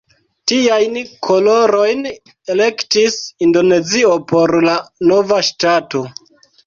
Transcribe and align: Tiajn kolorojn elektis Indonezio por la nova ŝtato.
Tiajn 0.51 0.95
kolorojn 1.27 2.01
elektis 2.53 3.17
Indonezio 3.49 4.17
por 4.33 4.55
la 4.69 4.75
nova 5.13 5.43
ŝtato. 5.51 6.03